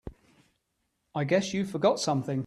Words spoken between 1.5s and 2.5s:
you forgot something.